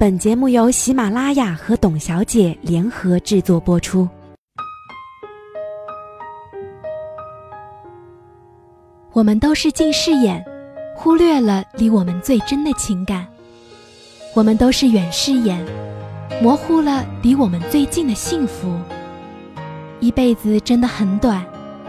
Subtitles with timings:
[0.00, 4.08] 本节目由喜马拉雅和董小姐联合制作播出。
[9.12, 10.40] 我们都是近视眼，
[10.94, 13.24] 忽略了离我们最真的情感；
[14.36, 15.60] 我们都是远视眼，
[16.40, 18.72] 模糊了离我们最近的幸福。
[19.98, 21.44] 一辈子真的很短，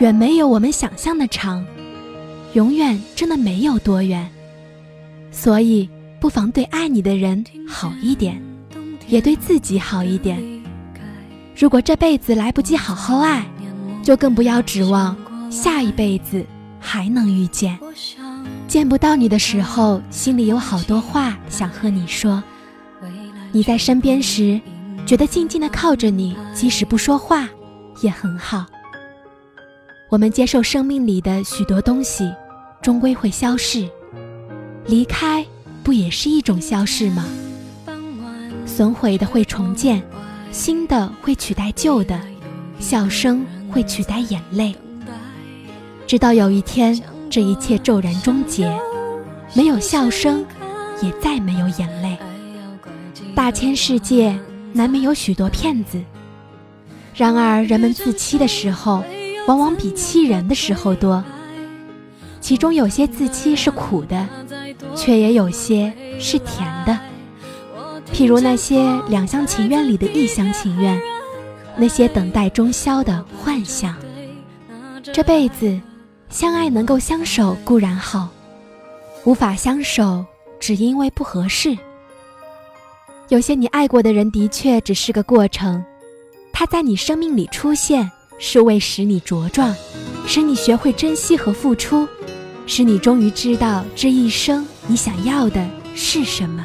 [0.00, 1.64] 远没有我们想象的长，
[2.54, 4.28] 永远真的没有多远，
[5.30, 5.88] 所以。
[6.22, 8.40] 不妨对爱你的人好一点，
[9.08, 10.40] 也对自己好一点。
[11.56, 13.44] 如果这辈子来不及好好爱，
[14.04, 15.16] 就更不要指望
[15.50, 16.46] 下一辈子
[16.78, 17.76] 还能遇见。
[18.68, 22.40] 见不到你的时候，心里有好多话想和你说。
[23.50, 24.60] 你在身边时，
[25.04, 27.48] 觉得静静的靠着你，即使不说话，
[28.00, 28.64] 也很好。
[30.08, 32.32] 我们接受生命里的许多东西，
[32.80, 33.88] 终归会消逝，
[34.86, 35.44] 离开。
[35.82, 37.24] 不也是一种消逝吗？
[38.64, 40.02] 损毁的会重建，
[40.50, 42.18] 新的会取代旧的，
[42.78, 44.74] 笑声会取代眼泪。
[46.06, 48.70] 直到有一天，这一切骤然终结，
[49.54, 50.44] 没有笑声，
[51.02, 52.16] 也再没有眼泪。
[53.34, 54.38] 大千世界，
[54.72, 56.00] 难免有许多骗子。
[57.14, 59.02] 然而，人们自欺的时候，
[59.46, 61.22] 往往比欺人的时候多。
[62.40, 64.28] 其中有些自欺是苦的。
[64.96, 66.98] 却也有些是甜的，
[68.12, 71.00] 譬如那些两厢情愿里的一厢情愿，
[71.76, 73.94] 那些等待终消的幻想。
[75.12, 75.80] 这辈子，
[76.28, 78.28] 相爱能够相守固然好，
[79.24, 80.24] 无法相守
[80.60, 81.76] 只因为不合适。
[83.28, 85.82] 有些你爱过的人的确只是个过程，
[86.52, 89.74] 他在你生命里出现是为使你茁壮，
[90.26, 92.06] 使你学会珍惜和付出。
[92.66, 96.64] 使你终于知道这一生你想要的是什么。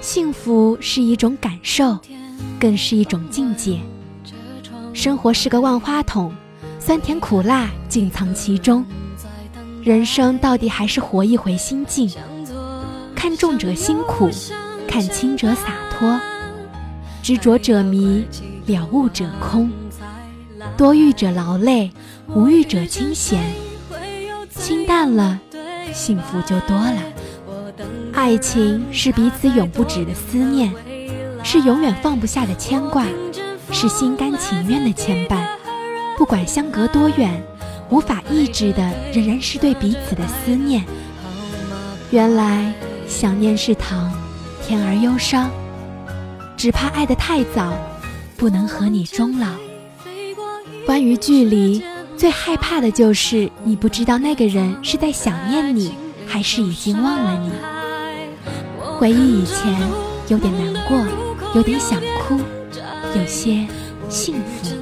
[0.00, 1.98] 幸福是一种感受，
[2.60, 3.78] 更是一种境界。
[4.92, 6.32] 生活是个万花筒，
[6.78, 8.84] 酸甜苦辣尽藏其中。
[9.82, 12.10] 人生到底还是活一回心境。
[13.14, 14.30] 看重者辛苦，
[14.86, 16.20] 看轻者洒脱。
[17.22, 18.24] 执着者迷，
[18.66, 19.70] 了悟者空。
[20.76, 21.90] 多欲者劳累，
[22.28, 23.42] 无欲者清闲。
[24.58, 25.38] 清淡了，
[25.92, 27.02] 幸福就多了。
[28.12, 30.72] 爱情是彼此永不止的思念，
[31.44, 33.04] 是永远放不下的牵挂，
[33.70, 35.46] 是心甘情愿的牵绊。
[36.16, 37.42] 不管相隔多远，
[37.90, 40.84] 无法抑制的仍然是对彼此的思念。
[42.10, 42.72] 原来
[43.06, 44.12] 想念是糖，
[44.66, 45.50] 甜而忧伤。
[46.56, 47.74] 只怕爱得太早，
[48.36, 49.48] 不能和你终老。
[50.86, 51.82] 关于距离。
[52.16, 55.92] 最害怕的就是你不知道那个人是在想念你，
[56.26, 57.50] 还是已经忘了你。
[58.98, 59.78] 回忆以前，
[60.28, 60.98] 有点难过，
[61.54, 62.38] 有点想哭，
[63.14, 63.66] 有些
[64.08, 64.74] 幸福。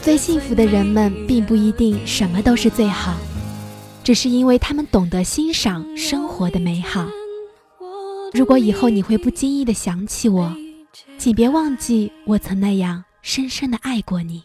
[0.00, 3.14] 最幸福的人们，并不一定什么都是最好，
[4.02, 7.06] 只是因为他们懂得欣赏生活的美好。
[8.32, 10.50] 如果以后你会不经意的想起我，
[11.18, 14.44] 请别忘记我曾那样深深的爱过你。